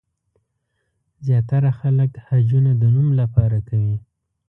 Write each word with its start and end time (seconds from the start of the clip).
زیاتره 1.25 1.69
خلک 1.79 2.11
حجونه 2.27 2.71
د 2.81 2.83
نوم 2.95 3.07
لپاره 3.21 3.57
کوي. 3.67 3.95